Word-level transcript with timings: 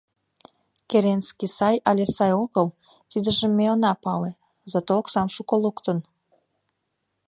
-Керенский 0.89 1.51
сай 1.57 1.75
але 1.89 2.05
сай 2.15 2.31
огыл— 2.43 2.67
тидыжым 3.09 3.51
ме 3.57 3.65
она 3.73 3.91
пале, 4.03 4.31
зато 4.71 4.91
оксам 4.99 5.27
шуко 5.35 5.55
луктын. 5.63 5.97